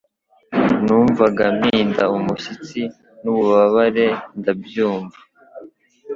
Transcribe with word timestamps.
Numvaga 0.85 1.43
mpinda 1.57 2.03
umushyitsi 2.17 2.81
n'ububabare 3.21 4.07
ndabyumva 4.39 5.19